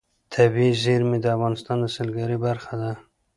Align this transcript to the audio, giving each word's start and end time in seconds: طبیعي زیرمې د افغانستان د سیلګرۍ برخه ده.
طبیعي 0.33 0.71
زیرمې 0.83 1.17
د 1.21 1.25
افغانستان 1.35 1.77
د 1.81 1.85
سیلګرۍ 1.95 2.37
برخه 2.45 2.73
ده. 2.81 2.91